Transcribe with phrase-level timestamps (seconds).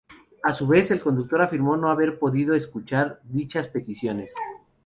[0.43, 4.33] A su vez, el conductor afirmó no haber podido escuchar dichas peticiones.